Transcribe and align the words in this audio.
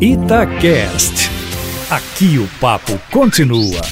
Itacast. 0.00 1.28
Aqui 1.90 2.38
o 2.38 2.46
papo 2.60 2.96
continua. 3.10 3.82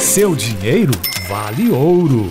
Seu 0.00 0.34
dinheiro 0.34 0.90
vale 1.28 1.70
ouro. 1.70 2.28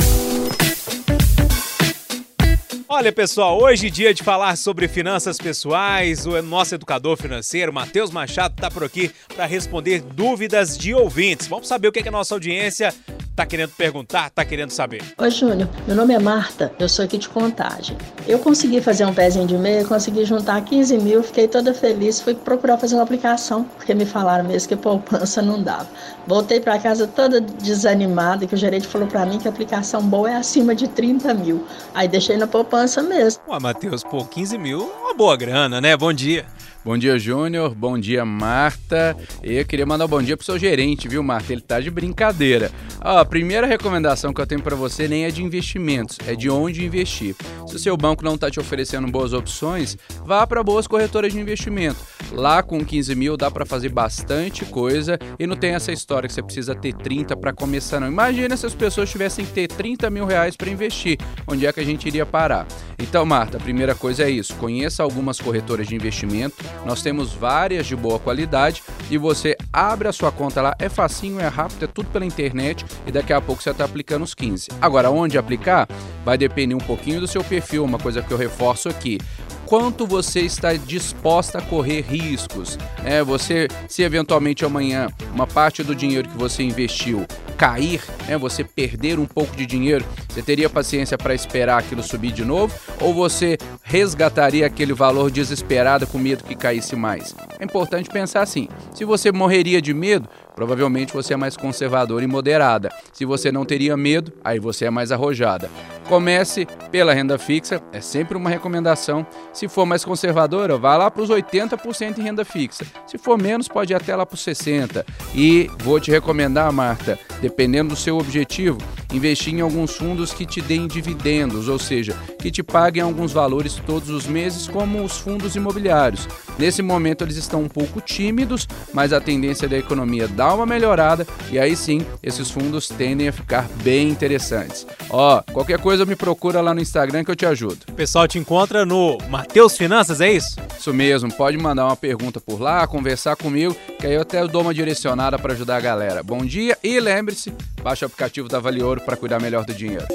Olha, 2.89 3.13
pessoal, 3.13 3.61
hoje 3.61 3.87
é 3.87 3.89
dia 3.89 4.13
de 4.13 4.21
falar 4.21 4.57
sobre 4.57 4.89
finanças 4.89 5.37
pessoais. 5.37 6.25
O 6.25 6.41
nosso 6.41 6.75
educador 6.75 7.15
financeiro, 7.15 7.71
Matheus 7.71 8.11
Machado, 8.11 8.55
está 8.55 8.69
por 8.69 8.83
aqui 8.83 9.09
para 9.33 9.45
responder 9.45 10.01
dúvidas 10.01 10.77
de 10.77 10.93
ouvintes. 10.93 11.47
Vamos 11.47 11.69
saber 11.69 11.87
o 11.87 11.93
que, 11.93 11.99
é 11.99 12.03
que 12.03 12.09
a 12.09 12.11
nossa 12.11 12.35
audiência 12.35 12.93
tá 13.35 13.45
querendo 13.45 13.71
perguntar, 13.71 14.29
tá 14.29 14.45
querendo 14.45 14.71
saber. 14.71 15.01
Oi, 15.17 15.31
Júnior. 15.31 15.69
Meu 15.87 15.95
nome 15.95 16.13
é 16.13 16.19
Marta, 16.19 16.71
eu 16.79 16.87
sou 16.87 17.03
aqui 17.03 17.17
de 17.17 17.27
Contagem. 17.29 17.97
Eu 18.27 18.39
consegui 18.39 18.79
fazer 18.79 19.05
um 19.05 19.13
pezinho 19.13 19.47
de 19.47 19.57
meia, 19.57 19.83
consegui 19.85 20.23
juntar 20.23 20.61
15 20.61 20.97
mil, 20.99 21.23
fiquei 21.23 21.47
toda 21.47 21.73
feliz, 21.73 22.21
fui 22.21 22.35
procurar 22.35 22.77
fazer 22.77 22.95
uma 22.95 23.03
aplicação, 23.03 23.63
porque 23.63 23.93
me 23.93 24.05
falaram 24.05 24.45
mesmo 24.45 24.69
que 24.69 24.75
poupança 24.75 25.41
não 25.41 25.61
dava. 25.61 25.87
Voltei 26.27 26.59
para 26.59 26.77
casa 26.79 27.07
toda 27.07 27.41
desanimada, 27.41 28.45
que 28.45 28.53
o 28.53 28.57
gerente 28.57 28.87
falou 28.87 29.07
para 29.07 29.25
mim 29.25 29.39
que 29.39 29.47
a 29.47 29.51
aplicação 29.51 30.01
boa 30.01 30.29
é 30.29 30.35
acima 30.35 30.75
de 30.75 30.87
30 30.87 31.33
mil. 31.33 31.65
Aí 31.93 32.07
deixei 32.07 32.37
na 32.37 32.47
poupança 32.47 33.01
mesmo. 33.01 33.41
Ué, 33.47 33.59
Matheus, 33.59 34.03
pô, 34.03 34.23
15 34.23 34.57
mil 34.57 34.81
é 34.81 35.05
uma 35.05 35.13
boa 35.13 35.35
grana, 35.35 35.81
né? 35.81 35.97
Bom 35.97 36.13
dia. 36.13 36.45
Bom 36.85 36.97
dia, 36.97 37.17
Júnior. 37.17 37.73
Bom 37.73 37.97
dia, 37.97 38.25
Marta. 38.25 39.15
Eu 39.41 39.63
queria 39.65 39.85
mandar 39.85 40.03
um 40.03 40.09
bom 40.09 40.21
dia 40.21 40.35
pro 40.35 40.45
seu 40.45 40.59
gerente, 40.59 41.07
viu, 41.07 41.23
Marta? 41.23 41.53
Ele 41.53 41.61
tá 41.61 41.79
de 41.79 41.89
brincadeira. 41.89 42.69
A 42.99 43.23
primeira 43.23 43.65
recomendação 43.65 44.33
que 44.33 44.41
eu 44.41 44.45
tenho 44.45 44.61
para 44.61 44.75
você 44.75 45.07
nem 45.07 45.23
é 45.23 45.31
de 45.31 45.41
investimentos, 45.41 46.17
é 46.27 46.35
de 46.35 46.49
onde 46.49 46.83
investir. 46.83 47.37
Se 47.67 47.77
o 47.77 47.79
seu 47.79 47.95
banco 47.95 48.23
não 48.23 48.37
tá 48.37 48.51
te 48.51 48.59
oferecendo 48.59 49.07
boas 49.07 49.31
opções, 49.31 49.97
vá 50.25 50.45
para 50.45 50.61
boas 50.61 50.85
corretoras 50.85 51.31
de 51.31 51.39
investimento. 51.39 51.97
Lá 52.33 52.63
com 52.63 52.83
15 52.83 53.15
mil 53.15 53.37
dá 53.37 53.49
para 53.49 53.65
fazer 53.65 53.89
bastante 53.89 54.65
coisa 54.65 55.19
e 55.39 55.45
não 55.45 55.55
tem 55.55 55.71
essa 55.71 55.91
história 55.91 56.27
que 56.27 56.33
você 56.33 56.41
precisa 56.41 56.73
ter 56.75 56.93
30 56.93 57.37
para 57.37 57.53
começar, 57.53 57.99
não. 57.99 58.07
Imagina 58.07 58.57
se 58.57 58.65
as 58.65 58.73
pessoas 58.73 59.09
tivessem 59.09 59.45
que 59.45 59.51
ter 59.51 59.67
30 59.67 60.09
mil 60.09 60.25
reais 60.25 60.55
para 60.55 60.69
investir. 60.69 61.17
Onde 61.47 61.65
é 61.65 61.71
que 61.71 61.79
a 61.79 61.85
gente 61.85 62.07
iria 62.07 62.25
parar? 62.25 62.65
Então, 62.97 63.25
Marta, 63.25 63.57
a 63.57 63.59
primeira 63.59 63.93
coisa 63.93 64.23
é 64.23 64.29
isso. 64.29 64.55
Conheça 64.55 65.03
algumas 65.03 65.39
corretoras 65.39 65.87
de 65.87 65.95
investimento 65.95 66.63
nós 66.85 67.01
temos 67.01 67.33
várias 67.33 67.87
de 67.87 67.95
boa 67.95 68.19
qualidade 68.19 68.83
e 69.09 69.17
você 69.17 69.55
abre 69.71 70.07
a 70.07 70.13
sua 70.13 70.31
conta 70.31 70.61
lá, 70.61 70.75
é 70.79 70.89
facinho, 70.89 71.39
é 71.39 71.47
rápido, 71.47 71.85
é 71.85 71.87
tudo 71.87 72.09
pela 72.09 72.25
internet 72.25 72.85
e 73.05 73.11
daqui 73.11 73.31
a 73.33 73.41
pouco 73.41 73.61
você 73.61 73.69
está 73.69 73.85
aplicando 73.85 74.23
os 74.23 74.33
15. 74.33 74.69
Agora, 74.81 75.09
onde 75.09 75.37
aplicar? 75.37 75.87
Vai 76.25 76.37
depender 76.37 76.75
um 76.75 76.79
pouquinho 76.79 77.19
do 77.19 77.27
seu 77.27 77.43
perfil, 77.43 77.83
uma 77.83 77.99
coisa 77.99 78.21
que 78.21 78.31
eu 78.31 78.37
reforço 78.37 78.89
aqui 78.89 79.19
quanto 79.65 80.05
você 80.05 80.41
está 80.41 80.73
disposta 80.73 81.59
a 81.59 81.61
correr 81.61 82.01
riscos. 82.01 82.77
É, 83.03 83.23
você, 83.23 83.67
se 83.87 84.03
eventualmente 84.03 84.65
amanhã 84.65 85.07
uma 85.33 85.47
parte 85.47 85.83
do 85.83 85.95
dinheiro 85.95 86.29
que 86.29 86.37
você 86.37 86.63
investiu 86.63 87.25
cair, 87.57 88.01
né, 88.27 88.37
você 88.37 88.63
perder 88.63 89.19
um 89.19 89.25
pouco 89.25 89.55
de 89.55 89.65
dinheiro, 89.65 90.05
você 90.27 90.41
teria 90.41 90.69
paciência 90.69 91.17
para 91.17 91.33
esperar 91.33 91.79
aquilo 91.79 92.03
subir 92.03 92.31
de 92.31 92.43
novo? 92.43 92.73
Ou 92.99 93.13
você 93.13 93.57
resgataria 93.83 94.65
aquele 94.65 94.93
valor 94.93 95.29
desesperado 95.29 96.07
com 96.07 96.17
medo 96.17 96.43
que 96.43 96.55
caísse 96.55 96.95
mais? 96.95 97.35
É 97.59 97.63
importante 97.63 98.09
pensar 98.09 98.41
assim: 98.41 98.67
se 98.93 99.05
você 99.05 99.31
morreria 99.31 99.81
de 99.81 99.93
medo, 99.93 100.27
provavelmente 100.55 101.13
você 101.13 101.33
é 101.33 101.37
mais 101.37 101.55
conservadora 101.55 102.23
e 102.23 102.27
moderada. 102.27 102.91
Se 103.11 103.25
você 103.25 103.51
não 103.51 103.65
teria 103.65 103.95
medo, 103.95 104.33
aí 104.43 104.59
você 104.59 104.85
é 104.85 104.89
mais 104.89 105.11
arrojada. 105.11 105.69
Comece 106.07 106.67
pela 106.91 107.13
renda 107.13 107.37
fixa, 107.37 107.81
é 107.91 108.01
sempre 108.01 108.37
uma 108.37 108.49
recomendação. 108.49 109.25
Se 109.51 109.67
for 109.67 109.85
mais 109.85 110.03
conservadora, 110.05 110.77
vá 110.77 110.97
lá 110.97 111.09
para 111.09 111.23
os 111.23 111.29
80% 111.29 112.17
em 112.17 112.21
renda 112.21 112.45
fixa. 112.45 112.85
Se 113.07 113.17
for 113.17 113.37
menos, 113.37 113.67
pode 113.67 113.93
ir 113.93 113.95
até 113.95 114.15
lá 114.15 114.25
para 114.25 114.35
os 114.35 114.41
60%. 114.41 115.03
E 115.33 115.69
vou 115.79 115.99
te 115.99 116.11
recomendar, 116.11 116.71
Marta, 116.71 117.17
dependendo 117.41 117.89
do 117.89 117.95
seu 117.95 118.17
objetivo, 118.17 118.77
investir 119.13 119.53
em 119.53 119.61
alguns 119.61 119.95
fundos 119.95 120.33
que 120.33 120.45
te 120.45 120.61
deem 120.61 120.87
dividendos, 120.87 121.69
ou 121.69 121.79
seja, 121.79 122.15
que 122.39 122.51
te 122.51 122.63
paguem 122.63 123.03
alguns 123.03 123.31
valores 123.31 123.75
todos 123.85 124.09
os 124.09 124.25
meses, 124.25 124.67
como 124.67 125.03
os 125.03 125.17
fundos 125.17 125.55
imobiliários. 125.55 126.27
Nesse 126.57 126.81
momento 126.81 127.23
eles 127.23 127.37
estão 127.37 127.61
um 127.61 127.69
pouco 127.69 128.01
tímidos, 128.01 128.67
mas 128.93 129.13
a 129.13 129.21
tendência 129.21 129.67
da 129.67 129.77
economia 129.77 130.27
dá 130.27 130.53
uma 130.53 130.65
melhorada 130.65 131.25
e 131.51 131.57
aí 131.57 131.75
sim 131.75 132.05
esses 132.21 132.49
fundos 132.49 132.87
tendem 132.87 133.27
a 133.27 133.33
ficar 133.33 133.67
bem 133.83 134.09
interessantes. 134.09 134.85
Ó, 135.09 135.41
qualquer 135.51 135.79
coisa 135.79 136.05
me 136.05 136.15
procura 136.15 136.61
lá 136.61 136.73
no 136.73 136.81
Instagram 136.81 137.23
que 137.23 137.31
eu 137.31 137.35
te 137.35 137.45
ajudo. 137.45 137.79
O 137.89 137.93
pessoal 137.93 138.27
te 138.27 138.37
encontra 138.37 138.85
no 138.85 139.17
Mateus 139.29 139.77
Finanças, 139.77 140.21
é 140.21 140.31
isso? 140.31 140.57
Isso 140.77 140.93
mesmo, 140.93 141.31
pode 141.33 141.57
mandar 141.57 141.85
uma 141.85 141.95
pergunta 141.95 142.39
por 142.39 142.59
lá, 142.59 142.85
conversar 142.87 143.35
comigo, 143.35 143.75
que 144.03 144.07
aí 144.07 144.15
eu 144.15 144.21
até 144.21 144.45
dou 144.45 144.63
uma 144.63 144.73
direcionada 144.73 145.39
para 145.39 145.53
ajudar 145.53 145.77
a 145.77 145.79
galera. 145.79 146.21
Bom 146.21 146.45
dia 146.45 146.77
e 146.83 146.99
lembre-se, 146.99 147.53
baixe 147.81 148.03
o 148.03 148.07
aplicativo 148.07 148.49
da 148.49 148.59
Vale 148.59 148.83
Ouro 148.83 148.99
para 148.99 149.15
cuidar 149.15 149.39
melhor 149.39 149.63
do 149.63 149.73
dinheiro. 149.73 150.05